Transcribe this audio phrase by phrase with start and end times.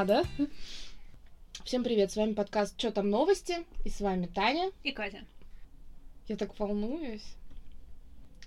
[0.00, 0.24] Надо.
[1.62, 4.72] Всем привет, с вами подкаст «Чё там новости?» И с вами Таня.
[4.82, 5.26] И Катя.
[6.26, 7.34] Я так волнуюсь.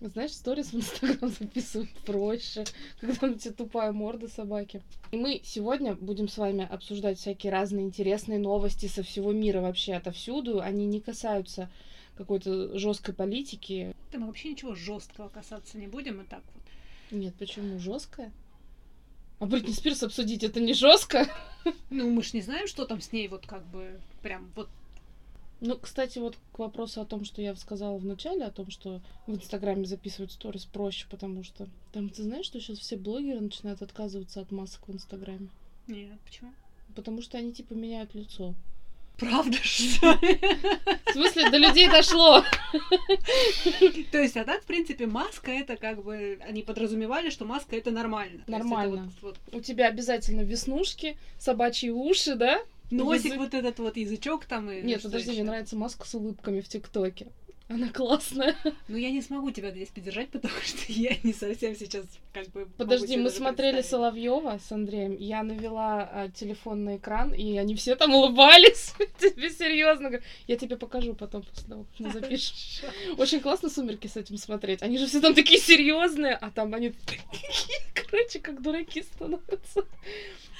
[0.01, 2.63] Знаешь, сторис в Инстаграм записывать проще,
[2.99, 4.81] когда у тебя тупая морда собаки.
[5.11, 9.93] И мы сегодня будем с вами обсуждать всякие разные интересные новости со всего мира вообще,
[9.93, 10.59] отовсюду.
[10.59, 11.69] Они не касаются
[12.17, 13.95] какой-то жесткой политики.
[14.11, 16.63] Да мы вообще ничего жесткого касаться не будем, и так вот.
[17.11, 18.31] Нет, почему жесткая?
[19.43, 21.27] А Бритни Спирс обсудить это не жестко?
[21.89, 24.69] Ну, мы ж не знаем, что там с ней вот как бы прям вот
[25.59, 29.01] Ну, кстати, вот к вопросу о том, что я сказала в начале, о том, что
[29.27, 33.81] в Инстаграме записывать сторис проще, потому что там, ты знаешь, что сейчас все блогеры начинают
[33.81, 35.49] отказываться от масок в Инстаграме?
[35.87, 36.53] Нет, почему?
[36.95, 38.55] Потому что они, типа, меняют лицо.
[39.17, 40.39] Правда, что ли?
[41.05, 42.43] В смысле, до людей дошло.
[44.11, 46.39] То есть, а так, в принципе, маска это как бы...
[46.47, 48.43] Они подразумевали, что маска это нормально.
[48.47, 49.11] Нормально.
[49.21, 52.61] вот- вот У тебя обязательно веснушки, собачьи уши, да?
[52.91, 53.39] Носик Язык.
[53.39, 54.81] вот этот вот, язычок там и...
[54.81, 57.27] Нет, подожди, мне нравится маска с улыбками в ТикТоке.
[57.69, 58.55] Она классная.
[58.87, 62.67] Ну, я не смогу тебя здесь поддержать, потому что я не совсем сейчас как бы...
[62.77, 63.81] Подожди, мы смотрели.
[63.81, 65.15] Соловьева с Андреем.
[65.17, 68.93] Я навела а, телефон на экран, и они все там улыбались.
[69.19, 70.11] Тебе серьезно.
[70.47, 72.55] Я тебе покажу потом после того, как мы запишем.
[73.17, 74.81] Очень классно сумерки с этим смотреть.
[74.81, 77.31] Они же все там такие серьезные, а там они такие,
[77.93, 79.85] короче, как дураки становятся.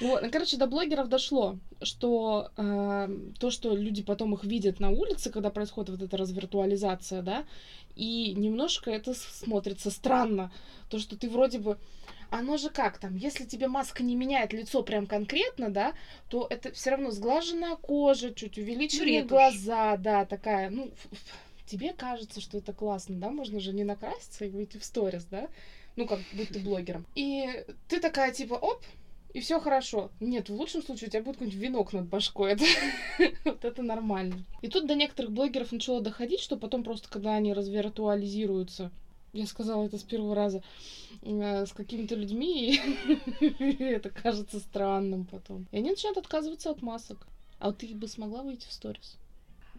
[0.00, 4.90] Вот, ну, короче, до блогеров дошло, что э, то, что люди потом их видят на
[4.90, 7.44] улице, когда происходит вот эта развиртуализация, да,
[7.94, 10.52] и немножко это смотрится странно,
[10.90, 11.78] то, что ты вроде бы
[12.30, 15.94] оно же как там, если тебе маска не меняет лицо прям конкретно, да,
[16.28, 19.30] то это все равно сглаженная кожа, чуть увеличенные ретушь.
[19.30, 20.90] глаза, да, такая, ну,
[21.66, 25.48] тебе кажется, что это классно, да, можно же не накраситься и выйти в сторис, да,
[25.94, 27.06] ну, как будь ты блогером.
[27.14, 28.82] И ты такая, типа, оп,
[29.34, 30.10] и все хорошо.
[30.20, 32.52] Нет, в лучшем случае у тебя будет какой-нибудь венок над башкой.
[33.18, 34.44] Это, вот это нормально.
[34.62, 38.92] И тут до некоторых блогеров начало доходить, что потом просто, когда они развиртуализируются,
[39.32, 40.62] я сказала это с первого раза,
[41.22, 42.80] э, с какими-то людьми,
[43.40, 45.66] и это кажется странным потом.
[45.72, 47.26] И они начинают отказываться от масок.
[47.58, 49.16] А вот ты бы смогла выйти в сторис?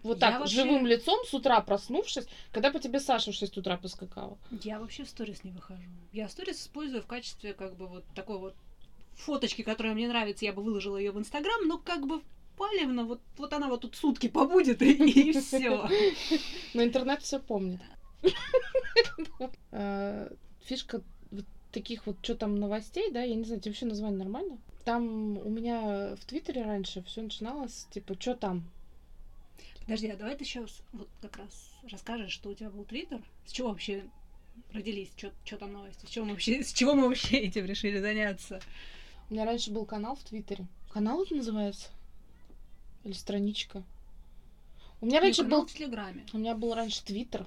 [0.03, 3.57] Вот Я так, вообще- живым лицом, с утра проснувшись, когда по тебе Саша в 6
[3.57, 4.37] утра поскакала.
[4.63, 5.89] Я вообще в сторис не выхожу.
[6.11, 8.55] Я сторис использую в качестве как бы вот такой вот
[9.15, 12.21] фоточки, которая мне нравится, я бы выложила ее в Инстаграм, но как бы
[12.57, 15.87] палевно, вот, вот она вот тут сутки побудет и, и все.
[16.73, 17.81] Но интернет все помнит.
[19.71, 20.29] Э,
[20.65, 24.57] Фишка вот таких вот, что там, новостей, да, я не знаю, тебе вообще название нормально?
[24.83, 28.69] Там у меня в Твиттере раньше все начиналось, типа, что там?
[29.81, 33.51] Подожди, а давай ты еще вот как раз расскажешь, что у тебя был Твиттер, с
[33.51, 34.03] чего вообще
[34.71, 38.61] родились, что там новости, с чего мы вообще, с чего мы вообще этим решили заняться?
[39.29, 40.65] У меня раньше был канал в Твиттере.
[40.91, 41.89] Канал это называется?
[43.03, 43.83] Или страничка?
[45.01, 46.25] У меня раньше был в Телеграме.
[46.33, 47.45] У меня был раньше Твиттер.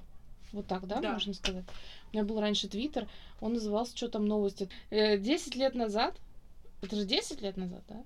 [0.52, 1.12] Вот так, да, Да.
[1.12, 1.64] можно сказать?
[2.10, 3.06] У меня был раньше Твиттер,
[3.40, 4.68] он назывался «Что там новости?».
[4.90, 6.16] Э, 10 лет назад,
[6.80, 8.02] это же 10 лет назад, да?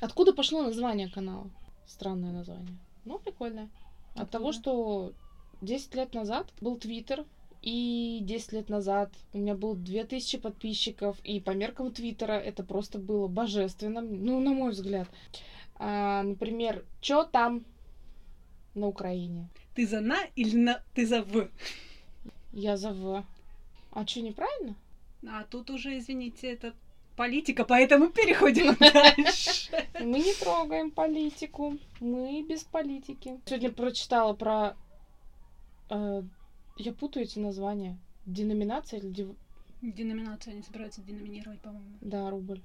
[0.00, 1.50] Откуда пошло название канала?
[1.86, 2.78] Странное название.
[3.04, 3.68] Ну, прикольное.
[4.14, 4.62] От того, Откуда?
[4.62, 5.12] что
[5.60, 7.26] 10 лет назад был Твиттер,
[7.64, 12.98] и 10 лет назад у меня было 2000 подписчиков, и по меркам Твиттера это просто
[12.98, 15.08] было божественно, ну, на мой взгляд.
[15.76, 17.64] А, например, что там
[18.74, 19.48] на Украине?
[19.74, 21.48] Ты за на или на ты за в?
[22.52, 23.24] Я за В.
[23.92, 24.76] А что, неправильно?
[25.26, 26.74] А тут уже, извините, это
[27.16, 29.88] политика, поэтому переходим дальше.
[30.00, 31.78] Мы не трогаем политику.
[32.00, 33.40] Мы без политики.
[33.46, 34.76] Сегодня прочитала про...
[36.76, 37.98] я путаю эти названия.
[38.26, 39.10] Деноминация или...
[39.10, 39.36] дев-
[39.82, 41.96] Деноминацию они собираются деноминировать, по-моему.
[42.00, 42.62] Да, рубль.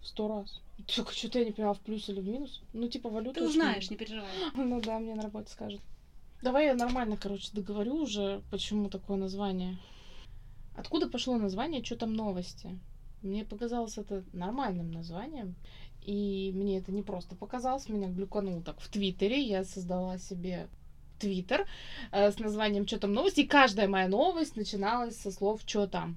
[0.00, 0.60] В сто раз.
[0.94, 2.62] Только что-то я не поняла, в плюс или в минус.
[2.72, 3.40] Ну, типа, валюта...
[3.40, 4.28] Ты узнаешь, не переживай.
[4.54, 5.80] Ну да, мне на работе скажут.
[6.42, 9.78] Давай я нормально, короче, договорю уже, почему такое название.
[10.76, 12.78] Откуда пошло название «Что там новости»?
[13.22, 15.56] Мне показалось это нормальным названием.
[16.02, 19.42] И мне это не просто показалось, меня глюканул так в Твиттере.
[19.42, 20.68] Я создала себе
[21.18, 21.66] Твиттер
[22.12, 26.16] э, с названием «Что там новости?» И каждая моя новость начиналась со слов «Что там?».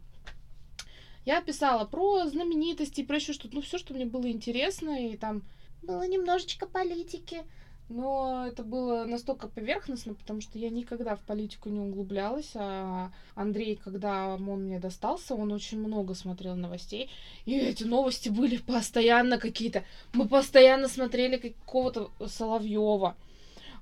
[1.26, 5.44] Я писала про знаменитости, про еще что-то, ну, все, что мне было интересно, и там
[5.84, 7.44] было немножечко политики,
[7.90, 13.76] но это было настолько поверхностно, потому что я никогда в политику не углублялась, а Андрей,
[13.76, 17.10] когда он мне достался, он очень много смотрел новостей,
[17.46, 19.84] и эти новости были постоянно какие-то.
[20.14, 23.16] Мы постоянно смотрели какого-то Соловьева.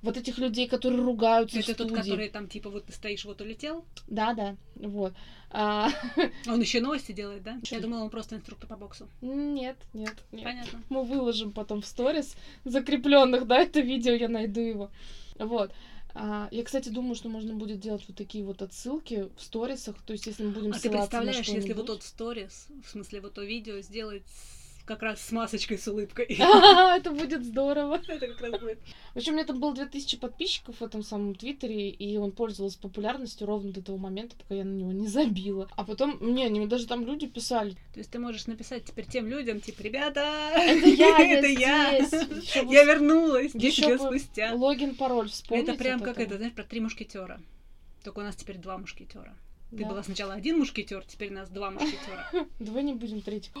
[0.02, 2.02] Вот этих людей, которые ругаются в Это тот, студии.
[2.02, 3.84] который там, типа, вот ты стоишь, вот улетел.
[4.08, 5.12] Да, да, вот.
[5.50, 5.90] А,
[6.46, 7.58] Он еще новости делает, да?
[7.70, 9.08] Я думала, он просто инструктор по боксу.
[9.20, 10.44] Нет, нет, нет.
[10.44, 10.82] Понятно.
[10.88, 14.90] Мы выложим потом в сторис закрепленных, да, это видео, я найду его.
[15.38, 15.72] Вот.
[16.14, 20.12] А, я, кстати, думаю, что можно будет делать вот такие вот отсылки в сторисах, то
[20.12, 23.20] есть если мы будем А ты ссылаться на представляешь, если вот тот сторис, в смысле
[23.20, 24.59] вот то видео сделать с-
[24.90, 26.26] как раз с масочкой, с улыбкой.
[26.96, 28.00] Это будет здорово.
[28.08, 28.78] Это как раз будет.
[29.14, 32.78] В общем, у меня там было 2000 подписчиков в этом самом Твиттере, и он пользовался
[32.78, 35.68] популярностью ровно до того момента, пока я на него не забила.
[35.76, 39.28] А потом, не, они даже там люди писали, То есть ты можешь написать теперь тем
[39.28, 40.20] людям, типа, ребята,
[40.56, 44.54] это я, это я я, вернулась 10 Ещё лет спустя.
[44.54, 45.72] Логин, пароль, вспомните.
[45.72, 47.40] Это прям как это, знаешь, про три мушкетера.
[48.02, 49.34] Только у нас теперь два мушкетера.
[49.70, 52.26] Ты была сначала один мушкетер, теперь нас два мушкетера.
[52.58, 53.52] Давай не будем третий.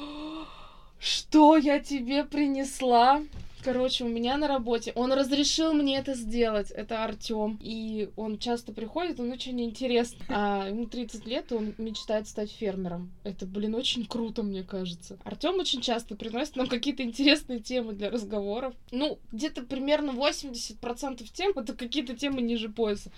[1.00, 3.22] Что я тебе принесла?
[3.62, 4.92] Короче, у меня на работе.
[4.94, 6.70] Он разрешил мне это сделать.
[6.70, 7.58] Это Артем.
[7.62, 10.24] И он часто приходит, он очень интересный.
[10.28, 13.12] А ему 30 лет, и он мечтает стать фермером.
[13.24, 15.18] Это, блин, очень круто, мне кажется.
[15.24, 18.74] Артем очень часто приносит нам какие-то интересные темы для разговоров.
[18.90, 23.10] Ну, где-то примерно 80% тем это какие-то темы ниже пояса.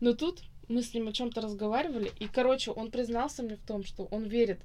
[0.00, 3.84] Но тут мы с ним о чем-то разговаривали, и, короче, он признался мне в том,
[3.84, 4.60] что он верит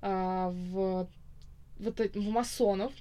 [0.00, 1.08] а, в
[1.80, 2.92] вот эти- в масонов.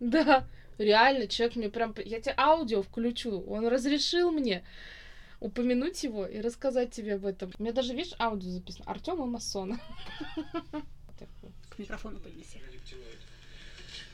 [0.00, 0.46] Да,
[0.78, 1.94] реально, человек мне прям...
[2.04, 3.40] Я тебе аудио включу.
[3.48, 4.64] Он разрешил мне
[5.40, 7.52] упомянуть его и рассказать тебе об этом.
[7.58, 8.84] У меня даже, видишь, аудио записано.
[8.86, 9.26] Артем и
[11.42, 11.52] вот.
[11.70, 12.60] К микрофону поднеси.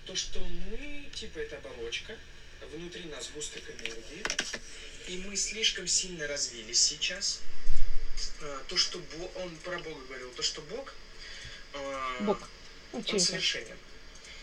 [0.07, 2.15] То, что мы, типа, это оболочка,
[2.75, 4.25] внутри нас густок энергии,
[5.09, 7.41] и мы слишком сильно развились сейчас.
[8.43, 10.93] А, То, что Бо- он про Бога говорил, то, что Бог,
[11.75, 12.49] а, Бог.
[12.93, 13.25] Он чей это?
[13.25, 13.77] совершенен.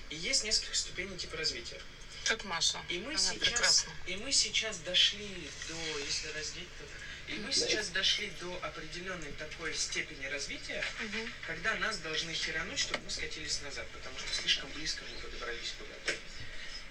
[0.10, 1.80] И есть несколько ступеней типа развития.
[2.26, 2.84] Как Маша.
[2.90, 3.92] И мы Она сейчас, прекрасна.
[4.08, 9.74] и мы сейчас дошли до, если раздеть, то, и мы сейчас дошли до определенной такой
[9.76, 11.32] степени развития, Мгм.
[11.46, 16.20] когда нас должны херануть, чтобы мы скатились назад, потому что слишком близко мы подобрались куда-то.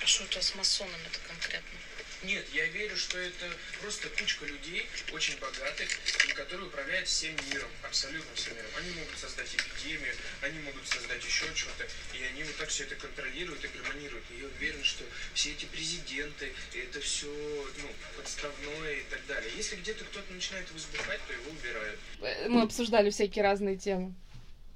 [0.02, 1.78] А что у тебя с масонами-то конкретно?
[2.24, 3.46] Нет, я верю, что это
[3.80, 5.88] просто кучка людей, очень богатых,
[6.34, 8.70] которые управляют всем миром, абсолютно всем миром.
[8.76, 11.86] Они могут создать эпидемию, они могут создать еще что-то,
[12.18, 14.24] и они вот так все это контролируют и гармонируют.
[14.30, 15.04] И я уверен, что
[15.34, 19.52] все эти президенты, это все ну, подставное и так далее.
[19.56, 22.00] Если где-то кто-то начинает возбухать, то его убирают.
[22.48, 24.14] Мы обсуждали всякие разные темы.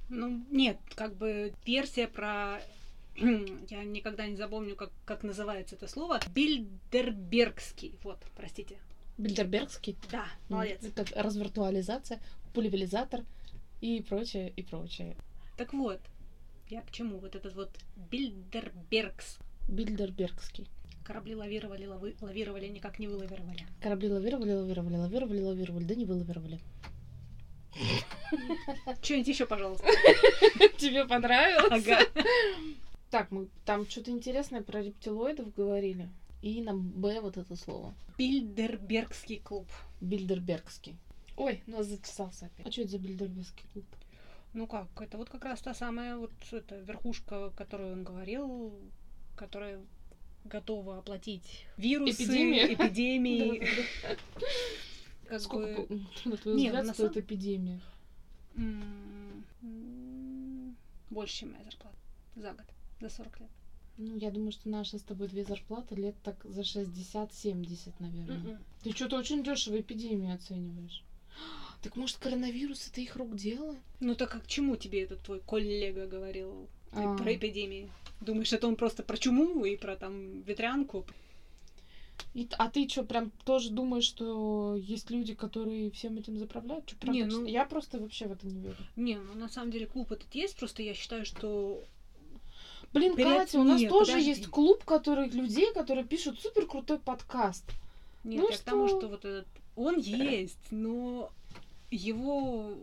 [0.09, 2.61] Ну, нет, как бы версия про...
[3.69, 6.19] Я никогда не запомню, как, как называется это слово.
[6.33, 7.97] Бильдербергский.
[8.03, 8.77] Вот, простите.
[9.17, 9.95] Бильдербергский.
[10.11, 10.81] Да, молодец.
[10.95, 12.19] Как развиртуализация,
[12.53, 13.21] пульверизатор
[13.81, 15.15] и прочее, и прочее.
[15.57, 15.99] Так вот,
[16.69, 17.19] я к чему?
[17.19, 17.69] Вот этот вот
[18.09, 19.37] Бильдербергс.
[19.69, 20.67] Бильдербергский.
[21.03, 23.65] Корабли лавировали, лавы- лавировали, никак не вылавировали.
[23.81, 26.59] Корабли лавировали, лавировали, лавировали, лавировали, да не вылавировали.
[29.01, 29.85] Что-нибудь еще, пожалуйста.
[30.77, 31.71] Тебе понравилось?
[31.85, 31.99] Ага.
[33.13, 36.09] Так, мы там что-то интересное про рептилоидов говорили.
[36.41, 37.93] И на Б вот это слово.
[38.17, 39.67] Бильдербергский клуб.
[40.01, 40.97] Бильдербергский.
[41.37, 42.65] Ой, нос зачесался опять.
[42.65, 43.85] А что это за Бильдербергский клуб?
[44.53, 48.73] Ну как, это вот как раз та самая вот эта верхушка, о которой он говорил,
[49.35, 49.79] которая
[50.45, 52.73] готова оплатить вирусы, Эпидемию.
[52.73, 53.67] эпидемии.
[55.37, 55.85] Сколько,
[56.25, 57.79] на твой взгляд, стоит эпидемия?
[61.11, 61.97] больше, чем моя зарплата
[62.35, 62.65] за год,
[63.03, 63.49] за 40 лет.
[63.97, 68.37] Ну, я думаю, что наши с тобой две зарплаты лет так за 60-70, наверное.
[68.37, 68.63] Мгм.
[68.81, 71.03] Ты что-то очень дешево эпидемию оцениваешь.
[71.81, 73.75] Так может, коронавирус это их рук дело?
[73.99, 77.17] Ну так а к чему тебе этот твой коллега говорил А.
[77.17, 77.89] про эпидемии?
[78.21, 81.05] Думаешь, это он просто про чуму и про там ветрянку?
[82.33, 86.85] И а ты что, прям тоже думаешь, что есть люди, которые всем этим заправляют?
[86.85, 88.77] Чё, правда, Не, ну- Я просто вообще в это не верю.
[88.95, 91.83] Не, ну на самом деле клуб этот есть, просто я считаю, что
[92.93, 94.29] Блин, Катя, у нас нет, тоже подожди.
[94.29, 97.65] есть клуб, который людей, которые пишут супер крутой подкаст.
[98.23, 98.99] Нет, Ну я к тому, что?
[98.99, 101.31] что вот этот он есть, но
[101.89, 102.75] его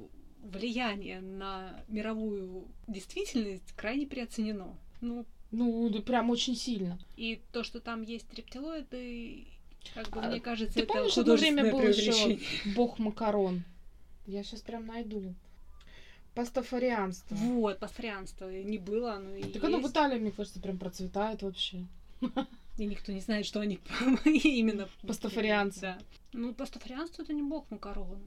[0.43, 4.75] влияние на мировую действительность крайне переоценено.
[5.01, 6.99] Ну, Ну, да прям очень сильно.
[7.17, 9.47] и то, что там есть рептилоиды,
[9.95, 12.39] как бы А мне кажется, Ты это помнишь, одно время был еще
[12.75, 13.63] бог макарон?
[14.27, 15.35] Я сейчас прям найду.
[16.35, 17.35] Пастафарианство.
[17.35, 19.91] Вот, пастарианство не было, оно и Так оно в.
[19.91, 21.87] Италии, мне кажется, прям процветает вообще.
[22.79, 23.79] И никто не знает, что они
[24.25, 24.89] именно...
[25.07, 25.81] Пастафарианцы.
[25.81, 25.99] Да.
[26.33, 28.21] Ну, пастафарианство это не бог макарон.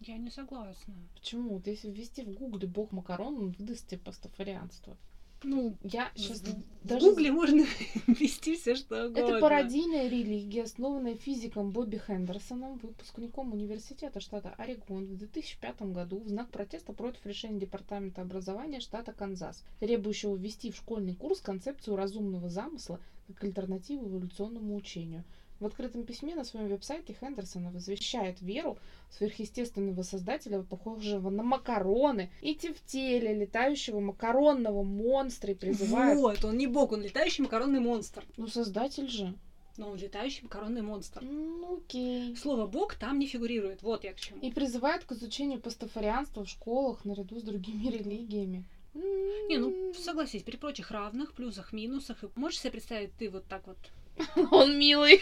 [0.00, 0.94] Я не согласна.
[1.14, 1.54] Почему?
[1.54, 4.96] Вот если ввести в гугле бог макарон, он выдаст тебе пастафарианство.
[5.44, 7.10] Ну, Я сейчас в даже...
[7.10, 7.64] Гугле можно
[8.06, 9.20] ввести все что угодно.
[9.20, 16.28] Это пародийная религия, основанная физиком Бобби Хендерсоном, выпускником университета штата Орегон в 2005 году в
[16.28, 22.48] знак протеста против решения Департамента образования штата Канзас, требующего ввести в школьный курс концепцию разумного
[22.48, 25.24] замысла как альтернативу эволюционному учению.
[25.60, 28.78] В открытом письме на своем веб-сайте Хендерсона возвещает веру
[29.10, 36.18] сверхъестественного создателя, похожего на макароны, и в теле летающего макаронного монстра и призывает...
[36.18, 38.24] Вот, он не бог, он летающий макаронный монстр.
[38.36, 39.34] Ну, создатель же.
[39.76, 41.22] Но он летающий макаронный монстр.
[41.22, 42.36] Ну, окей.
[42.36, 43.82] Слово бог там не фигурирует.
[43.82, 44.40] Вот я к чему.
[44.40, 48.64] И призывает к изучению пастафарианства в школах наряду с другими религиями.
[48.94, 52.18] Не, ну согласись, при прочих равных, плюсах, минусах.
[52.34, 53.78] Можешь себе представить, ты вот так вот
[54.50, 55.20] Он милый.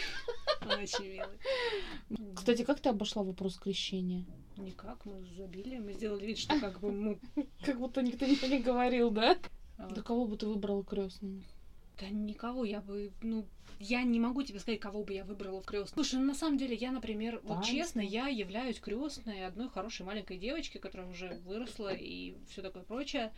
[0.65, 2.35] очень милый.
[2.35, 4.25] Кстати, как ты обошла вопрос крещения?
[4.57, 7.19] Никак, мы забили, мы сделали вид, что как бы мы...
[7.63, 9.37] Как будто никто ничего не говорил, да?
[9.77, 11.43] а, Да кого бы ты выбрала крестным?
[11.99, 13.45] Да никого, я бы, ну,
[13.79, 16.03] я не могу тебе сказать, кого бы я выбрала в крестном.
[16.03, 17.71] Слушай, ну на самом деле я, например, вот Танцы.
[17.71, 23.31] честно, я являюсь крестной одной хорошей маленькой девочки, которая уже выросла и все такое прочее.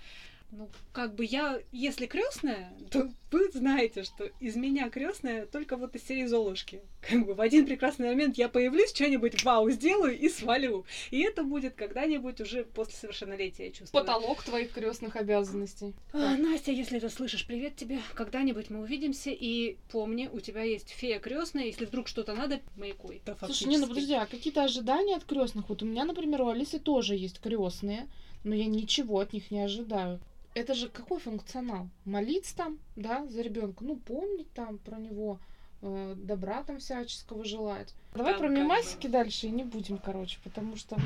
[0.51, 5.96] Ну, как бы я, если крестная, то вы знаете, что из меня крестная только вот
[5.96, 6.82] из серии Золушки.
[7.01, 10.86] Как бы в один прекрасный момент я появлюсь, что-нибудь вау сделаю и свалю.
[11.12, 14.03] И это будет когда-нибудь уже после совершеннолетия, я чувствую.
[14.03, 15.94] Потолок твоих крестных обязанностей.
[16.13, 18.00] А, Настя, если ты слышишь, привет тебе.
[18.15, 19.29] Когда-нибудь мы увидимся.
[19.29, 21.65] И помни, у тебя есть фея крестная.
[21.65, 23.22] Если вдруг что-то надо, маякуй.
[23.24, 25.70] Да, Слушай, не, ну подожди, а какие-то ожидания от крестных?
[25.70, 28.10] Вот у меня, например, у Алисы тоже есть крестные,
[28.44, 30.20] но я ничего от них не ожидаю.
[30.53, 31.89] Это же какой функционал?
[32.06, 35.39] Молиться там, да, за ребенка, ну, помнить там про него,
[35.82, 37.94] э, добра там всяческого желать.
[38.13, 40.98] Давай Там про как бы- мемасики дальше и не будем, короче, потому что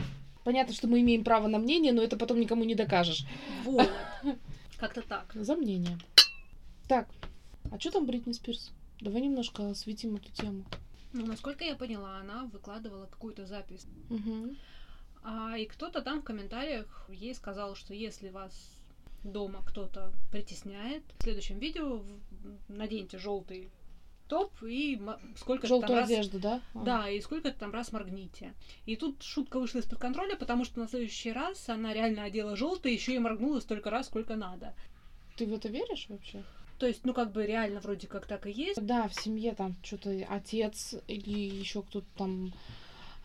[0.44, 3.26] понятно, что мы имеем право на мнение, но это потом никому не докажешь.
[3.66, 3.90] Вот.
[4.80, 5.32] Как-то так.
[5.36, 5.98] За мнение.
[6.88, 7.08] Так,
[7.72, 8.72] а что там Бритни Спирс?
[9.02, 10.64] Давай немножко осветим эту тему.
[11.12, 13.86] Ну, насколько я поняла, она выкладывала какую-то запись.
[14.10, 14.58] Мгм.
[15.24, 18.54] А, и кто-то там в комментариях ей сказал, что если вас
[19.24, 22.04] дома кто-то притесняет, в следующем видео
[22.68, 23.70] наденьте желтый
[24.28, 25.00] топ и
[25.38, 26.10] сколько там Желтую раз...
[26.10, 26.62] одежду, да?
[26.74, 26.84] А.
[26.84, 28.54] Да, и сколько там раз моргните.
[28.86, 32.94] И тут шутка вышла из-под контроля, потому что на следующий раз она реально одела желтый,
[32.94, 34.74] еще и моргнула столько раз, сколько надо.
[35.38, 36.44] Ты в это веришь вообще?
[36.80, 38.84] То есть, ну, как бы реально вроде как так и есть.
[38.84, 42.54] Да, в семье там что-то отец или еще кто-то там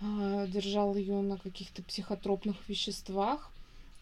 [0.00, 3.50] а, держал ее на каких-то психотропных веществах,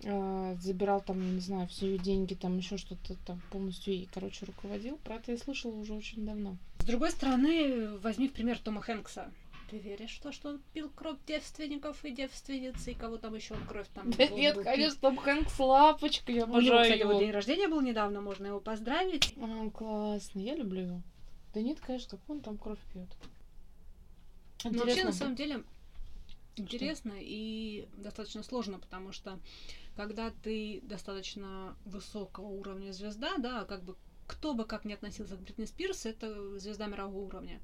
[0.00, 4.44] забирал там, я не знаю, все ее деньги, там еще что-то там полностью ей, короче,
[4.44, 4.98] руководил.
[4.98, 6.56] Про это я слышала уже очень давно.
[6.80, 9.32] С другой стороны, возьми в пример Тома Хэнкса.
[9.70, 13.54] Ты веришь в то, что он пил кровь девственников и девственниц, и кого там еще
[13.54, 17.00] он кровь там Да нет, был конечно, Том Хэнкс лапочка, я У него, обожаю кстати,
[17.00, 17.18] его.
[17.18, 19.34] день рождения был недавно, можно его поздравить.
[19.40, 21.02] А, классно, я люблю его.
[21.52, 23.08] Да нет, конечно, какой он там кровь пьет.
[24.62, 25.64] Но вообще, на самом деле,
[26.56, 29.38] интересно и достаточно сложно, потому что
[29.96, 35.40] когда ты достаточно высокого уровня звезда, да, как бы кто бы как ни относился к
[35.40, 37.60] Бритни Спирс, это звезда мирового уровня.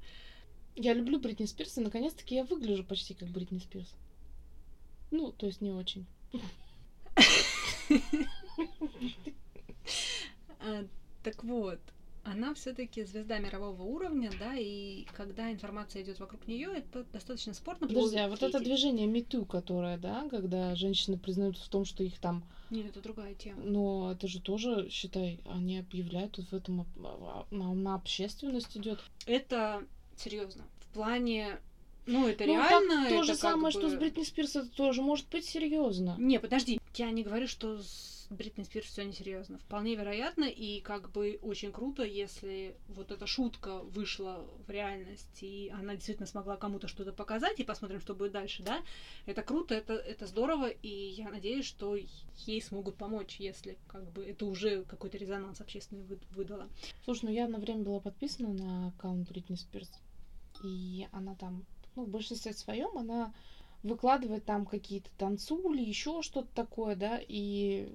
[0.75, 3.93] Я люблю Бритни Спирс, и наконец-таки я выгляжу почти как Бритни Спирс.
[5.11, 6.05] Ну, то есть не очень.
[10.65, 10.85] А,
[11.23, 11.79] Так вот,
[12.23, 17.87] она все-таки звезда мирового уровня, да, и когда информация идет вокруг нее, это достаточно спорно.
[17.87, 22.17] Подожди, а вот это движение Мету, которое, да, когда женщины признают в том, что их
[22.19, 23.61] там, Нет, это другая тема.
[23.63, 28.99] но это же тоже, считай, они объявляют вот в этом, а- на, на общественность идет.
[29.25, 29.83] Это
[30.15, 30.63] серьезно.
[30.79, 31.59] В плане,
[32.05, 33.03] ну, это Ну, реально.
[33.03, 36.15] так то же самое, что с бы- Бритни Спирс, это тоже может быть серьезно.
[36.17, 39.57] Не, подожди, я не говорю, что с Бритни Спирс все несерьезно.
[39.59, 45.71] Вполне вероятно, и как бы очень круто, если вот эта шутка вышла в реальность, и
[45.73, 48.81] она действительно смогла кому-то что-то показать, и посмотрим, что будет дальше, да.
[49.25, 51.95] Это круто, это, это здорово, и я надеюсь, что
[52.45, 56.69] ей смогут помочь, если как бы это уже какой-то резонанс общественный вы- выдало.
[57.03, 59.91] Слушай, ну я на время была подписана на аккаунт Бритни Спирс,
[60.63, 63.33] и она там, ну, в большинстве своем она
[63.83, 67.89] выкладывает там какие-то танцули, еще что-то такое, да, и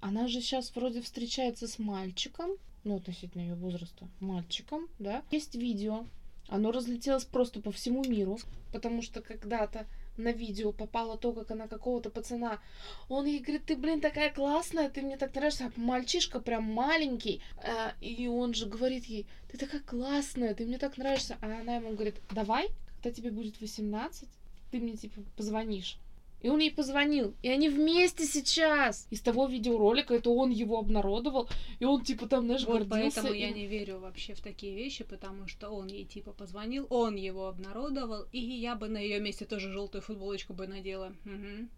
[0.00, 2.52] она же сейчас вроде встречается с мальчиком,
[2.84, 5.22] ну, относительно ее возраста, мальчиком, да.
[5.30, 6.06] Есть видео,
[6.48, 8.38] оно разлетелось просто по всему миру,
[8.72, 9.86] потому что когда-то
[10.16, 12.60] на видео попало то, как она какого-то пацана.
[13.08, 15.66] Он ей говорит, ты, блин, такая классная, ты мне так нравишься.
[15.66, 17.42] А мальчишка прям маленький.
[17.56, 21.36] э, и он же говорит ей, ты такая классная, ты мне так нравишься.
[21.40, 24.28] А она ему говорит, давай, когда тебе будет 18,
[24.70, 25.96] ты мне, типа, позвонишь.
[26.42, 27.32] И он ей позвонил.
[27.42, 29.06] И они вместе сейчас.
[29.10, 31.48] Из того видеоролика это он его обнародовал.
[31.78, 33.22] И он типа там, знаешь, Вот гордился.
[33.22, 36.86] поэтому и- я не верю вообще в такие вещи, потому что он ей типа позвонил,
[36.90, 41.14] он его обнародовал, и я бы на ее месте тоже желтую футболочку бы надела.
[41.24, 41.70] Мгм.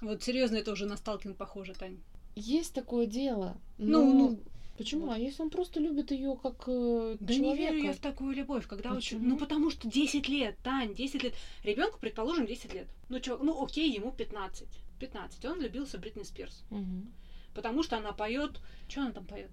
[0.00, 1.98] Вот серьезно, это уже на сталкинг похоже, Тань.
[2.34, 3.56] Есть такое дело.
[3.78, 4.38] Ну, но- ну.
[4.78, 5.10] Почему?
[5.10, 7.72] А если он просто любит ее как э, Да не человека?
[7.72, 9.18] верю я в такую любовь, когда очень...
[9.18, 9.30] Почему?
[9.30, 11.34] Ну, потому что 10 лет, Тань, 10 лет.
[11.64, 12.86] Ребенку, предположим, 10 лет.
[13.08, 14.68] Ну, чё, ну, окей, ему 15.
[15.00, 15.44] 15.
[15.46, 16.62] Он влюбился в Бритни Спирс.
[16.70, 17.12] Мгм.
[17.54, 18.60] Потому что она поет...
[18.88, 19.50] Что она там поет?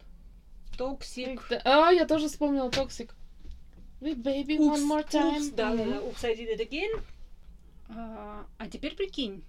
[0.78, 1.52] Toxic.
[1.64, 3.16] А, я тоже вспомнила Toxic.
[4.02, 5.38] me baby Oops, one more time.
[5.38, 5.92] oops, да, Мгм.
[5.92, 7.02] да, oops, I did it again.
[7.90, 9.44] А, а теперь прикинь.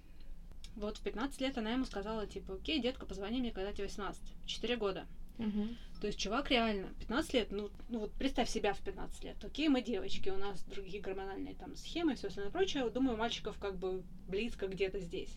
[0.75, 4.21] Вот в 15 лет она ему сказала, типа, окей, детка, позвони мне, когда тебе 18.
[4.45, 5.05] 4 года.
[5.37, 5.77] Мгм.
[6.01, 9.43] То есть чувак реально 15 лет, ну, ну вот представь себя в 15 лет.
[9.43, 12.89] Окей, мы девочки, у нас другие гормональные там схемы и все остальное прочее.
[12.89, 15.35] Думаю, мальчиков как бы близко где-то здесь.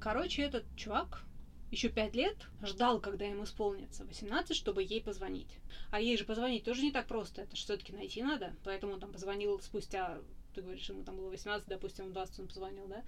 [0.00, 1.24] Короче, этот чувак
[1.70, 5.58] еще 5 лет ждал, когда ему исполнится 18, чтобы ей позвонить.
[5.90, 8.54] А ей же позвонить тоже не так просто, это же все-таки найти надо.
[8.64, 10.18] Поэтому он там позвонил спустя,
[10.54, 13.02] ты говоришь, ему там было 18, допустим, в 20 он позвонил, да?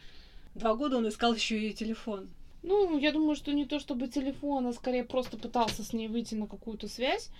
[0.54, 2.28] Два года он искал еще ее телефон.
[2.68, 6.34] Ну, я думаю, что не то чтобы телефон, а скорее просто пытался с ней выйти
[6.34, 7.30] на какую-то связь.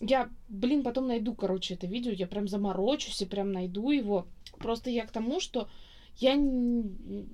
[0.00, 4.26] Я, блин, потом найду, короче, это видео, я прям заморочусь и прям найду его.
[4.56, 5.68] Просто я к тому, что
[6.16, 6.84] я не,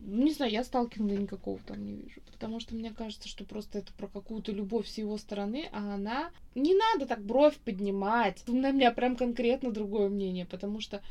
[0.05, 2.23] не знаю, я сталкинга никакого там не вижу.
[2.33, 6.33] Потому что мне кажется, что просто это про какую-то любовь с его стороны, а она...
[6.57, 8.43] Не надо так бровь поднимать.
[8.49, 11.03] У меня прям конкретно другое мнение, потому что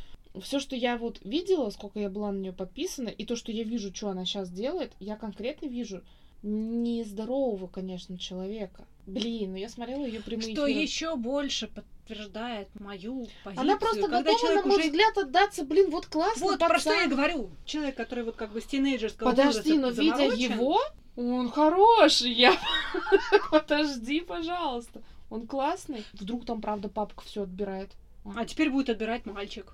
[0.41, 3.63] все, что я вот видела, сколько я была на нее подписана, и то, что я
[3.63, 6.03] вижу, что она сейчас делает, я конкретно вижу
[6.43, 8.85] нездорового, конечно, человека.
[9.05, 10.81] Блин, ну я смотрела ее прямые Что эфиры.
[10.81, 13.61] еще больше подтверждает мою позицию.
[13.61, 16.91] Она просто когда готова, на мой уже взгляд, отдаться, блин, вот классно, Вот про что
[16.91, 17.09] я пацан.
[17.09, 17.49] говорю.
[17.65, 20.79] Человек, который вот как бы с тинейджерского Подожди, но видя его,
[21.15, 22.57] он хороший, я...
[23.51, 25.01] Подожди, пожалуйста.
[25.29, 26.03] Он классный.
[26.13, 27.91] Вдруг там, правда, папка все отбирает.
[28.35, 29.73] А теперь будет отбирать мальчик.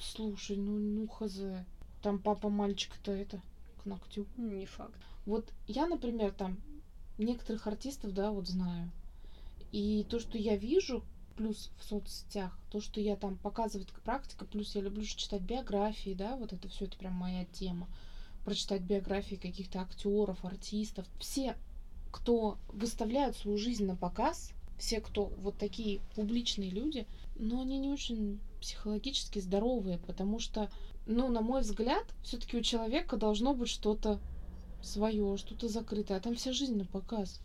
[0.00, 1.38] Слушай, ну, ну, хз.
[2.02, 3.40] Там папа мальчик-то это,
[3.84, 4.26] к ногтю.
[4.36, 4.98] Не факт.
[5.26, 6.58] Вот я, например, там
[7.18, 8.90] некоторых артистов, да, вот знаю.
[9.72, 11.04] И то, что я вижу,
[11.36, 15.42] плюс в соцсетях, то, что я там показывает как практика, плюс я люблю же читать
[15.42, 17.88] биографии, да, вот это все это прям моя тема.
[18.44, 21.06] Прочитать биографии каких-то актеров, артистов.
[21.18, 21.56] Все,
[22.12, 27.06] кто выставляют свою жизнь на показ, все, кто вот такие публичные люди,
[27.36, 30.70] но они не очень психологически здоровые, потому что,
[31.06, 34.20] ну, на мой взгляд, все-таки у человека должно быть что-то
[34.82, 37.40] свое, что-то закрытое, а там вся жизнь на показ.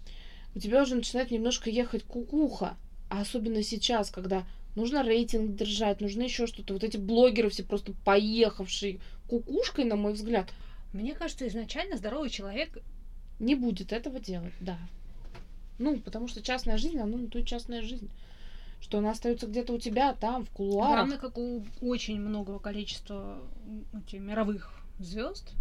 [0.56, 2.78] У тебя уже начинает немножко ехать кукуха,
[3.10, 4.45] а особенно сейчас, когда
[4.76, 6.74] нужно рейтинг держать, нужно еще что-то.
[6.74, 10.52] Вот эти блогеры все просто поехавшие кукушкой, на мой взгляд,
[10.91, 12.80] Мне кажется, изначально здоровый человек
[13.39, 14.80] не будет этого делать, да.
[15.78, 18.10] Ну, потому что частная жизнь, она на то и частная жизнь.
[18.82, 21.00] Что она остается где-то у тебя, там, в кулуарах.
[21.00, 23.39] равно как у очень многого количества
[24.13, 25.54] мировых звезд.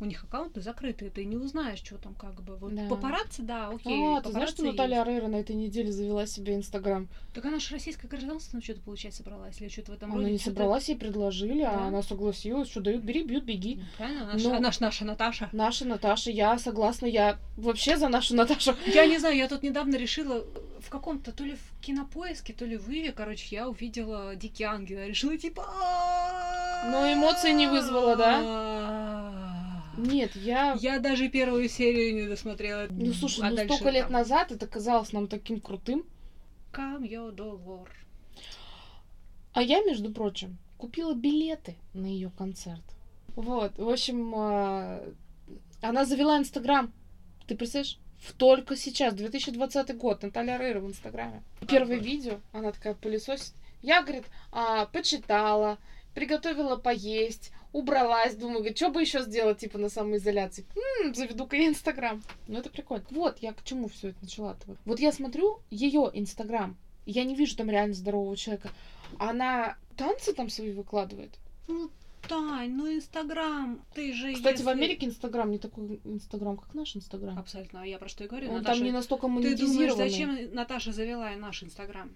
[0.00, 2.56] У них аккаунты закрыты, ты не узнаешь, что там как бы.
[2.56, 2.88] Вот Да.
[2.88, 4.16] папарацци, да, окей.
[4.16, 5.06] а, ты знаешь, что Наталья есть.
[5.08, 7.08] Арейра на этой неделе завела себе Инстаграм?
[7.32, 10.32] Так она же российское гражданство, ну что-то получать собралась, или что-то в этом Она роде.
[10.32, 11.70] не Чё-то- собралась, ей предложили, Да.
[11.70, 13.76] а она согласилась, что дают, бери, бьют, беги.
[13.76, 15.48] Ну, Правильно, наша, Но- наш- наша Наташа.
[15.52, 18.74] Наша Наташа, я согласна, я вообще за нашу Наташу.
[18.86, 20.44] Я не знаю, я тут недавно решила
[20.80, 24.98] в каком-то, то ли в кинопоиске, то ли в Иве, короче, я увидела Дикий Ангел.
[24.98, 25.64] Я решила, типа...
[26.90, 29.23] Но эмоций не вызвало, да?
[29.96, 30.76] Нет, я...
[30.80, 32.86] Я даже первую серию не досмотрела.
[32.90, 36.04] Ну, слушай, А ну столько лет там назад это казалось нам таким крутым.
[36.72, 37.90] Камьо Долор.
[39.52, 42.82] А я, между прочим, купила билеты на ее концерт.
[43.36, 45.02] Вот, в общем, а,
[45.80, 46.92] она завела Инстаграм.
[47.46, 47.98] Ты представляешь?
[48.18, 51.42] В только сейчас, 2020 год, Наталья Рейра в Инстаграме.
[51.68, 53.52] Первое видео, она такая пылесосит.
[53.82, 55.78] Я, говорит, а, почитала,
[56.14, 60.64] приготовила поесть, убралась, думаю, говорит, что бы еще сделать, типа, на самоизоляции?
[61.04, 62.22] М, заведу-ка я Инстаграм.
[62.48, 63.04] Ну, это прикольно.
[63.10, 64.76] Вот, я к чему все это начала-то.
[64.84, 68.70] Вот я смотрю ее Инстаграм, и я не вижу там реально здорового человека.
[69.18, 71.30] Она танцы там свои выкладывает.
[71.68, 71.90] Ну,
[72.28, 76.96] Тань, ну Инстаграм, ты же Кстати, в если- Америке Инстаграм не такой Инстаграм, как наш
[76.96, 77.38] Инстаграм.
[77.38, 78.48] Абсолютно, а я про что и говорю.
[78.48, 82.10] Он Наташа, там не настолько Ты думаешь, зачем Наташа завела наш Инстаграм?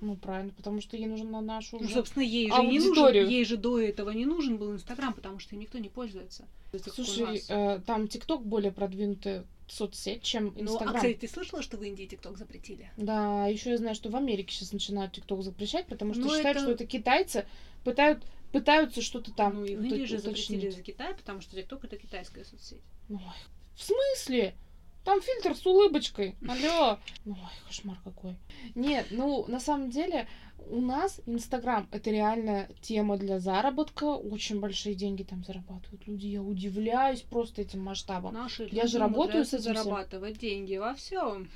[0.00, 3.44] Ну, правильно, потому что ей нужно на нашу Ну, собственно, ей же не нужен, ей
[3.44, 6.46] же до этого не нужен был Инстаграм, потому что им никто не пользуется.
[6.94, 10.94] Слушай, э, там ТикТок более продвинутая соцсеть, чем Ну, а, Инстаграм.
[10.96, 12.90] кстати, ты слышала, что в Индии ТикТок запретили?
[12.96, 16.56] Да, еще я знаю, что в Америке сейчас начинают ТикТок запрещать, потому что Ну, считают,
[16.58, 17.46] это- что это китайцы
[17.84, 21.84] пытают, пытаются что-то там Ну и в Индии же запретили за Китай, потому что ТикТок
[21.84, 22.80] это китайская соцсеть.
[23.08, 23.18] Ой,
[23.74, 24.54] в смысле?
[25.06, 26.34] Там фильтр с улыбочкой.
[26.48, 26.98] Алло.
[27.26, 27.36] Ой,
[27.68, 28.36] кошмар какой.
[28.74, 30.26] Нет, ну, на самом деле,
[30.68, 34.02] у нас Инстаграм— это реально тема для заработка.
[34.16, 36.26] Очень большие деньги там зарабатывают люди.
[36.26, 38.34] Я удивляюсь просто этим масштабом.
[38.34, 39.74] Наши Я же работаю с этим всем.
[39.76, 41.48] зарабатывать деньги во всем.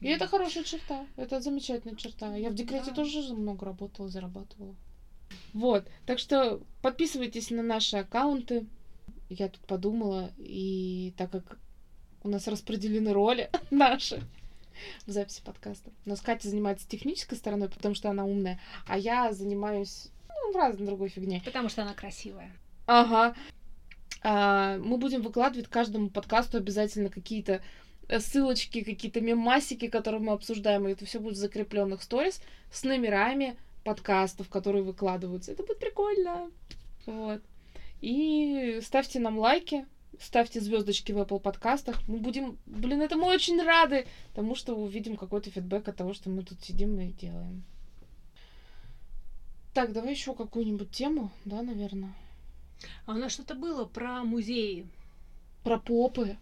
[0.00, 1.06] И это хорошая черта.
[1.16, 2.34] Это замечательная черта.
[2.34, 2.96] Я в декрете Да.
[2.96, 4.74] тоже много работала, зарабатывала.
[5.52, 5.86] Вот.
[6.04, 8.66] Так что подписывайтесь на наши аккаунты.
[9.28, 11.60] Я тут подумала, и так как
[12.22, 14.22] у нас распределены роли наши
[15.06, 15.90] в записи подкаста.
[16.06, 20.86] У нас Катя занимается технической стороной, потому что она умная, а я занимаюсь ну, разной
[20.86, 21.42] другой фигне.
[21.44, 22.52] Потому что она красивая.
[22.86, 23.34] Ага.
[24.22, 27.62] А, мы будем выкладывать каждому подкасту обязательно какие-то
[28.08, 32.84] э, ссылочки, какие-то мемасики, которые мы обсуждаем, и это все будет в закрепленных сторис с
[32.84, 35.52] номерами подкастов, которые выкладываются.
[35.52, 36.50] Это будет прикольно.
[37.06, 37.40] Вот.
[38.00, 39.86] И ставьте нам лайки,
[40.20, 42.06] ставьте звездочки в Apple подкастах.
[42.06, 46.42] Мы будем, блин, этому очень рады, потому что увидим какой-то фидбэк от того, что мы
[46.42, 47.64] тут сидим и делаем.
[49.72, 52.14] Так, давай еще какую-нибудь тему, да, наверное.
[53.06, 54.86] А у нас что-то было про музеи.
[55.62, 56.36] Про попы.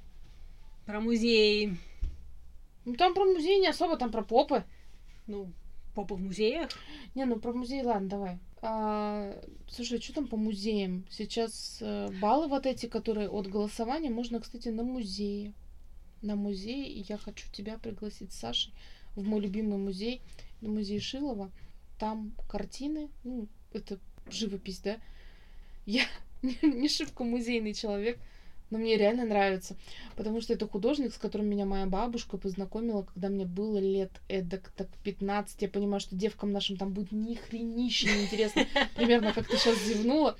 [0.86, 1.76] Про музеи.
[2.84, 4.64] Ну там про музей не особо, там про попы.
[5.26, 5.52] Ну,
[5.98, 6.70] попы в музеях.
[7.16, 8.38] Не, ну про музей, ладно, давай.
[8.62, 9.34] А,
[9.68, 11.04] слушай, что там по музеям?
[11.10, 15.54] Сейчас э, баллы вот эти, которые от голосования, можно, кстати, на музее.
[16.22, 18.72] На музей, и я хочу тебя пригласить с Сашей
[19.16, 20.22] в мой любимый музей,
[20.60, 21.50] музей Шилова.
[21.98, 23.98] Там картины, ну, это
[24.30, 24.98] живопись, да?
[25.84, 26.04] Я
[26.62, 28.20] не шибко музейный человек,
[28.70, 29.76] но мне реально нравится,
[30.16, 34.70] потому что это художник, с которым меня моя бабушка познакомила, когда мне было лет эдак
[34.76, 35.62] так 15.
[35.62, 40.36] Я понимаю, что девкам нашим там будет ни хренища неинтересно, примерно как ты сейчас зевнула.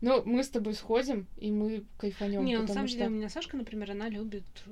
[0.00, 2.44] Но мы с тобой сходим, и мы кайфанем.
[2.44, 4.70] Не, на самом деле у меня Сашка, например, она любит э,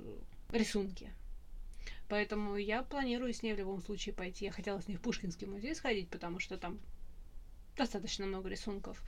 [0.53, 1.11] рисунки.
[2.09, 4.45] Поэтому я планирую с ней в любом случае пойти.
[4.45, 6.79] Я хотела с ней в Пушкинский музей сходить, потому что там
[7.77, 9.03] достаточно много рисунков.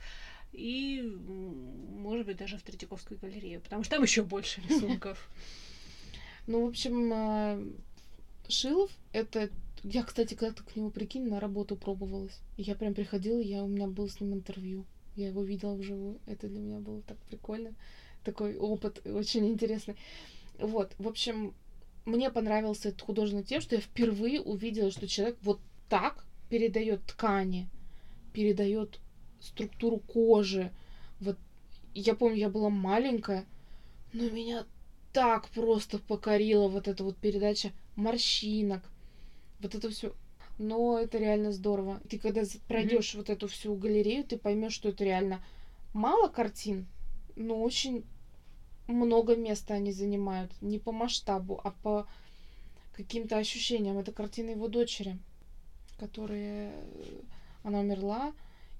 [0.51, 5.29] И, может быть, даже в Третьяковскую галерею, потому что там еще больше рисунков.
[6.47, 7.63] Ну, в общем, э,
[8.47, 9.49] Шилов, это...
[9.83, 12.37] Я, кстати, когда-то к нему, прикинь, на работу пробовалась.
[12.57, 14.85] И я прям приходила, я, у меня было с ним интервью.
[15.15, 16.19] Я его видела вживую.
[16.25, 17.73] Это для меня было так прикольно.
[18.25, 19.95] Такой опыт очень интересный.
[20.59, 21.53] Вот, в общем,
[22.05, 27.69] мне понравился этот художник тем, что я впервые увидела, что человек вот так передает ткани,
[28.33, 28.99] передает
[29.41, 30.71] структуру кожи.
[31.19, 31.37] Вот
[31.93, 33.45] я помню, я была маленькая,
[34.13, 34.65] но меня
[35.13, 38.83] так просто покорила вот эта вот передача морщинок.
[39.59, 40.13] Вот это все.
[40.57, 42.01] Но это реально здорово.
[42.09, 45.43] Ты когда пройдешь вот эту всю галерею, ты поймешь, что это реально
[45.93, 46.85] мало картин,
[47.35, 48.03] но очень
[48.87, 50.51] много места они занимают.
[50.61, 52.07] Не по масштабу, а по
[52.95, 53.97] каким-то ощущениям.
[53.97, 55.17] Это картина его дочери,
[55.97, 56.71] которая...
[56.71, 57.21] э,
[57.63, 58.33] Она умерла,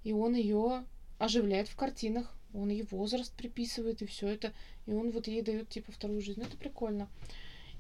[0.04, 0.86] и он ее
[1.18, 2.34] оживляет в картинах.
[2.54, 4.54] Он ей возраст приписывает, и все это.
[4.88, 6.40] И он вот ей дает типа вторую жизнь.
[6.40, 7.08] Ну, это прикольно.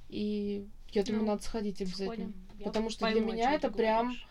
[0.10, 2.13] И я думаю, Ну, надо сходить обязательно.
[2.13, 2.34] Сходим.
[2.60, 4.27] Я Потому что пойму, для меня это ты прям говоришь.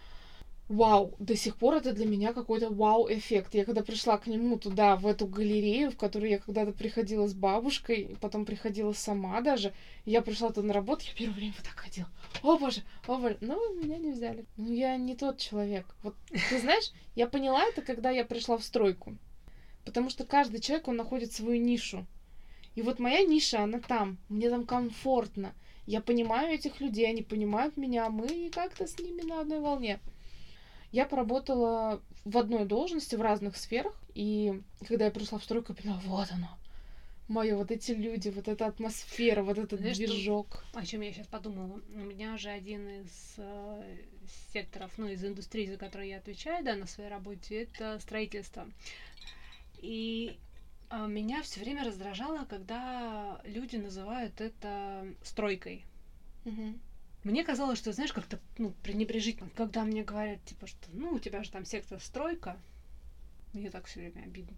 [0.68, 3.54] Вау, до сих пор это для меня какой-то вау-эффект.
[3.54, 7.32] Я когда пришла к нему туда, в эту галерею, в которую я когда-то приходила с
[7.32, 9.72] бабушкой, потом приходила сама даже,
[10.04, 12.08] я пришла туда на работу, я первое время вот так ходила.
[12.42, 14.44] О боже, о боже, ну, меня не взяли.
[14.58, 15.86] Ну, я не тот человек.
[16.02, 16.14] Вот,
[16.50, 19.16] ты знаешь, я поняла это, когда я пришла в стройку.
[19.86, 22.06] Потому что каждый человек, он находит свою нишу.
[22.74, 24.18] И вот моя ниша, она там.
[24.28, 25.54] Мне там комфортно.
[25.86, 29.98] Я понимаю этих людей, они понимают меня, мы как-то с ними на одной волне.
[30.90, 35.82] Я поработала в одной должности в разных сферах, и когда я пришла в стройку, я
[35.82, 36.58] поняла, вот оно.
[37.28, 40.64] Мое, вот эти люди, вот эта атмосфера, вот этот Знаешь, что- движок.
[40.72, 41.82] О чем я сейчас подумала?
[41.94, 43.96] У меня же один из э,
[44.52, 48.66] секторов, ну, из индустрии, за которую я отвечаю, да, на своей работе, это строительство.
[49.82, 50.38] И
[50.88, 55.84] а, меня все время раздражало, когда люди называют это стройкой.
[56.46, 56.80] Мгм.
[57.24, 61.42] Мне казалось, что, знаешь, как-то, ну, пренебрежительно, когда мне говорят, типа, что, ну, у тебя
[61.42, 62.56] же там сектор стройка.
[63.52, 64.56] Мне так все время обидно.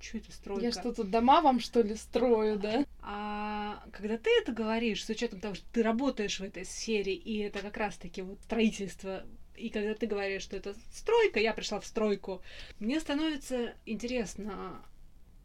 [0.00, 0.64] Что это стройка?
[0.64, 2.86] Я что, тут дома вам, что ли, строю, да?
[3.02, 7.38] А когда ты это говоришь, с учетом того, что ты работаешь в этой сфере, и
[7.38, 9.24] это как раз-таки вот строительство,
[9.56, 12.42] и когда ты говоришь, что это стройка, я пришла в стройку,
[12.78, 14.84] мне становится интересно,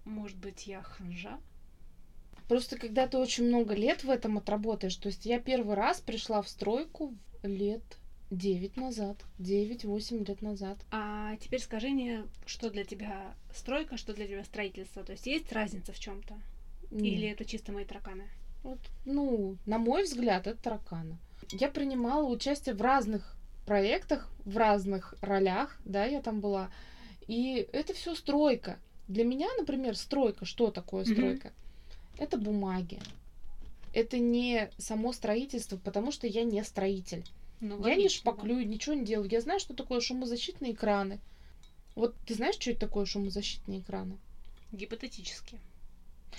[0.05, 1.39] может быть, я ханжа?
[2.47, 6.41] Просто когда ты очень много лет в этом отработаешь, то есть я первый раз пришла
[6.41, 7.83] в стройку лет
[8.31, 9.17] 9 назад.
[9.39, 10.77] 9-8 лет назад.
[10.91, 15.03] А теперь скажи мне, что для тебя стройка, что для тебя строительство?
[15.03, 16.35] То есть есть разница в чем-то?
[16.91, 18.27] Или это чисто мои тараканы?
[18.63, 21.17] Вот, ну, на мой взгляд, это тараканы.
[21.51, 26.71] Я принимала участие в разных проектах, в разных ролях, да, я там была.
[27.27, 28.79] И это все стройка.
[29.07, 31.51] Для меня, например, стройка, что такое стройка?
[32.17, 32.99] Это бумаги.
[33.93, 37.23] Это не само строительство, потому что я не строитель.
[37.59, 38.31] Ну, я не логично, да.
[38.31, 39.29] шпаклюю, ничего не делаю.
[39.29, 41.19] Я знаю, что такое шумозащитные экраны.
[41.95, 44.17] Вот ты знаешь, что это такое шумозащитные экраны?
[44.71, 45.59] Гипотетически.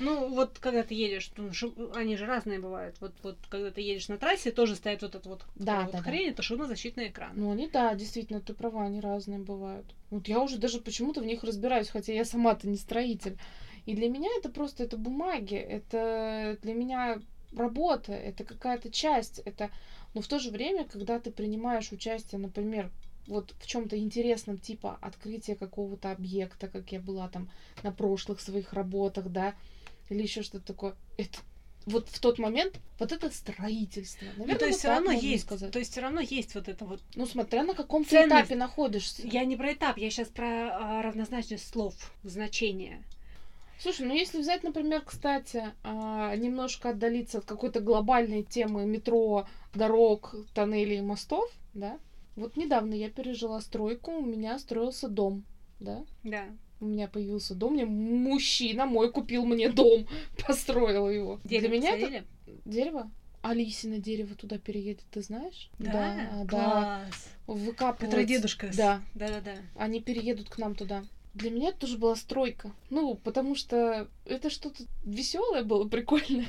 [0.01, 2.97] Ну, вот когда ты едешь, ну, шу- они же разные бывают.
[3.01, 5.99] Вот, вот когда ты едешь на трассе, тоже стоит вот эта вот, Да, вот да,
[5.99, 6.03] да.
[6.03, 7.33] хрень, это шумозащитный экран.
[7.37, 9.87] Ну, они, да, действительно, ты права, они разные бывают.
[10.11, 13.39] Вот я уже даже почему-то в них разбираюсь, хотя я сама-то не строитель.
[13.87, 17.21] И для меня это просто, это бумаги, это для меня
[17.57, 19.71] работа, это какая-то часть, это...
[20.15, 22.91] Но в то же время, когда ты принимаешь участие, например,
[23.27, 27.51] вот в чем-то интересном, типа открытия какого-то объекта, как я была там
[27.83, 29.55] на прошлых своих работах, да,
[30.09, 31.39] или еще что-то такое, это
[31.87, 34.25] вот в тот момент вот это строительство.
[34.25, 35.73] Наверное, Ну, то есть вот все равно есть, сказать.
[35.73, 37.03] то есть все равно есть вот это вот.
[37.15, 39.27] Ну, смотря на каком ты этапе находишься.
[39.27, 43.03] Я не про этап, я сейчас про а, равнозначность слов, значения.
[43.85, 50.35] Слушай, ну если взять, например, кстати, а, немножко отдалиться от какой-то глобальной темы метро, дорог,
[50.55, 51.99] тоннелей и мостов, да,
[52.35, 55.45] вот недавно я пережила стройку, у меня строился дом,
[55.81, 56.47] да, Да.
[56.81, 60.07] у меня появился дом, мне мужчина мой купил мне дом,
[60.47, 61.39] построил его.
[61.45, 62.25] Дерево Для меня это посадили?
[62.65, 63.11] дерево.
[63.43, 65.69] Алисина дерево туда переедет, ты знаешь?
[65.79, 66.47] Да, да.
[66.49, 67.29] класс.
[67.47, 68.01] Выкапывать.
[68.11, 68.73] Который дедушка.
[68.73, 69.03] с- Да.
[69.15, 69.57] Да-да-да.
[69.77, 71.05] они переедут к нам туда.
[71.35, 72.73] Для меня это тоже была стройка.
[72.91, 76.49] Ну, потому что это что-то веселое было, прикольное.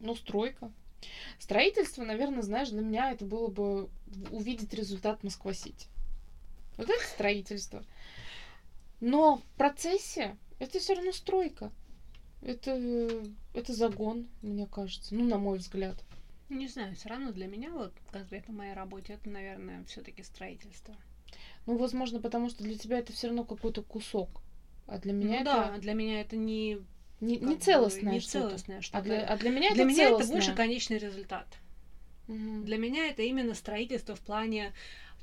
[0.00, 0.70] Ну, стройка.
[1.38, 3.88] Строительство, наверное, знаешь, для меня это было бы
[4.30, 5.86] увидеть результат Москва-Сити.
[6.76, 7.84] Вот это строительство.
[9.00, 11.72] Но в процессе это все равно стройка.
[12.42, 13.10] Это,
[13.54, 15.14] это загон, мне кажется.
[15.14, 15.96] Ну, на мой взгляд.
[16.50, 20.94] Не знаю, все равно для меня, вот конкретно в моей работе, это, наверное, все-таки строительство.
[21.66, 24.42] Ну, возможно, потому что для тебя это все равно какой-то кусок.
[24.86, 26.78] А для меня ну это да, для меня это не,
[27.20, 28.48] не, не целостное не что-то.
[28.48, 28.98] целостное что-то.
[28.98, 30.34] А для, а для меня Для это меня это целостное.
[30.34, 31.46] больше конечный результат.
[32.26, 32.64] Мгм.
[32.64, 34.72] Для меня это именно строительство в плане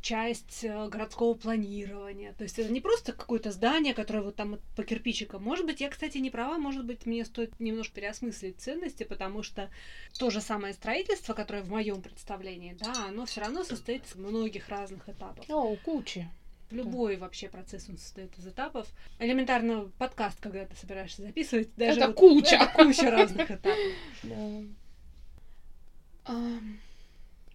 [0.01, 2.33] часть э, городского планирования.
[2.33, 5.43] То есть это не просто какое-то здание, которое вот там по кирпичикам.
[5.43, 9.69] Может быть, я, кстати, не права, может быть, мне стоит немножко переосмыслить ценности, потому что
[10.17, 14.69] то же самое строительство, которое в моем представлении, да, оно все равно состоит из многих
[14.69, 15.45] разных этапов.
[15.49, 16.29] О, кучи.
[16.69, 18.87] Любой вообще процесс, он состоит из этапов.
[19.19, 22.55] Элементарно подкаст, когда ты собираешься записывать, даже Это вот- куча.
[22.55, 23.77] это куча разных этапов.
[24.23, 24.61] Да.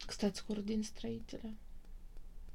[0.06, 1.54] Кстати, скоро день строителя.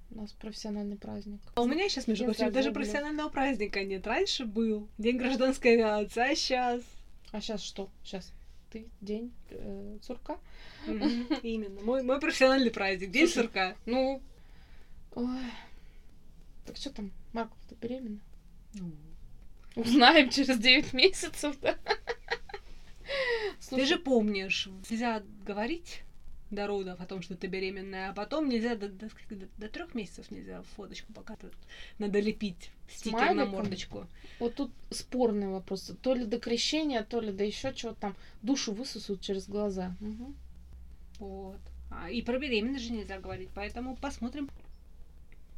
[0.09, 1.41] У нас профессиональный праздник.
[1.55, 4.07] А у меня сейчас, между прочим, даже профессионального праздника нет.
[4.07, 6.81] Раньше был День гражданской авиации, а сейчас...
[7.31, 7.89] А сейчас что?
[8.03, 8.31] Сейчас
[8.71, 10.37] ты день э, сурка?
[11.43, 11.81] Именно.
[11.81, 13.11] Мой, мой профессиональный праздник.
[13.11, 13.75] День Слушай, сурка.
[13.85, 14.21] Ну.
[15.15, 15.51] Ой.
[16.65, 18.19] Так что там, Марк, ты беременна?
[19.75, 21.77] Узнаем через 9 месяцев, да?
[23.69, 26.01] Ты же помнишь, нельзя говорить
[26.49, 30.61] до родов о том, что ты беременная, а потом нельзя до, до, трех месяцев нельзя
[30.75, 31.37] фоточку пока
[31.99, 33.49] надо лепить стикер на Смайликом?
[33.51, 34.07] мордочку.
[34.39, 35.91] вот тут спорный вопрос.
[36.01, 38.15] То ли до крещения, то ли до еще чего-то там.
[38.41, 39.95] Душу высосут через глаза.
[39.99, 40.35] Мгм.
[41.19, 41.59] Вот.
[41.91, 44.49] А, и про беременность же нельзя говорить, поэтому посмотрим.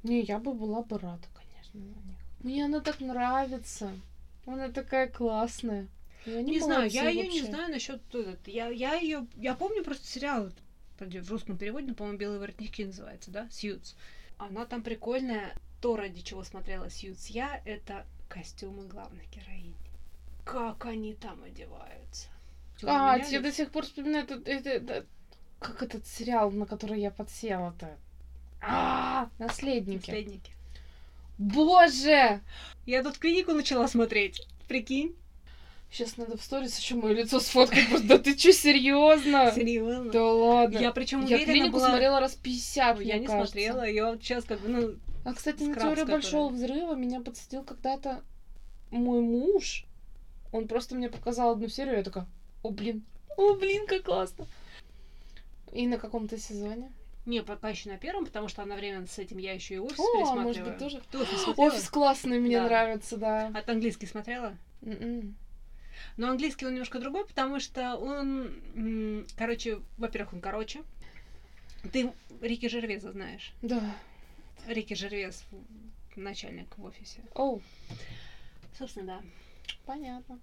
[0.03, 2.17] Не, я бы была бы рада, конечно, на них.
[2.41, 3.91] Мне она так нравится.
[4.45, 5.87] Она такая классная.
[6.25, 8.47] И они Не знаю, я ее не знаю насчет этот.
[8.47, 9.27] Я, я ее.
[9.35, 10.51] Я помню просто сериал.
[10.99, 13.47] Подожди, В русском переводе, по-моему, белые воротнички называется, да?
[13.49, 13.95] Сьюз.
[14.37, 15.55] Она там прикольная.
[15.81, 19.73] То, ради чего смотрела Сьюз я, это костюмы главной героини.
[20.43, 22.27] Как они там одеваются.
[22.83, 25.05] А, я до сих пор вспоминаю этот, это- это-
[25.59, 27.97] как этот сериал, на который я подсела-то.
[28.61, 30.09] А, наследники.
[30.09, 30.51] Наследники.
[31.37, 32.41] Боже!
[32.85, 34.45] Я тут клинику начала смотреть.
[34.67, 35.15] Прикинь.
[35.91, 37.89] Сейчас надо в сторис еще мое лицо сфоткать.
[37.89, 38.07] просто.
[38.07, 39.51] Да ты что, серьезно?
[39.55, 40.11] Серьезно.
[40.11, 40.77] Да ладно.
[40.77, 41.87] Я причем Я клинику была...
[41.89, 43.47] смотрела раз 50, Ой, мне Я не кажется.
[43.47, 47.63] смотрела, я вот сейчас как бы, ну, А, кстати, на теорию большого взрыва меня подсадил
[47.63, 48.21] когда-то
[48.91, 49.85] мой муж.
[50.51, 52.27] Он просто мне показал одну серию, я такая,
[52.63, 53.03] о, блин,
[53.37, 54.45] о, блин, как классно.
[55.71, 56.91] И на каком-то сезоне.
[57.25, 60.03] не, пока еще на первом, потому что одновременно с этим я еще и офис О,
[60.03, 60.43] а пересматриваю.
[60.45, 61.01] может быть, тоже.
[61.11, 61.67] Ты офис смотрела?
[61.67, 62.65] Офис классный, мне Да.
[62.65, 63.51] нравится, да.
[63.53, 64.55] А ты английский смотрела?
[64.83, 65.35] М-м.
[66.17, 70.83] Но английский он немножко другой, потому что он, короче, во-первых, он короче.
[71.91, 73.53] Ты Рики Жервеза знаешь?
[73.61, 73.95] Да.
[74.67, 75.45] Рики Жервез,
[76.15, 77.21] начальник в офисе.
[77.35, 77.61] Оу,
[78.77, 79.21] Собственно, да.
[79.85, 80.39] понятно.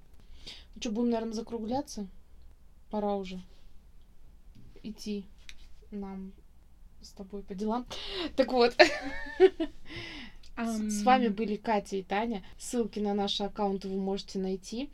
[0.75, 2.07] Ну что, будем, наверное, закругляться?
[2.91, 3.41] Пора уже
[4.83, 5.27] идти
[5.91, 6.33] нам
[7.03, 7.87] с тобой по делам.
[8.37, 8.75] Так вот,
[10.57, 12.45] с вами были Катя и Таня.
[12.59, 14.91] Ссылки на наши аккаунты вы можете найти.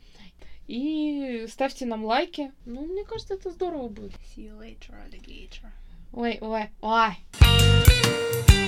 [0.67, 2.51] И ставьте нам лайки.
[2.65, 4.13] Ну, мне кажется, это здорово будет.
[4.35, 5.69] See you later, alligator.
[6.13, 8.62] Ой, ой, ой.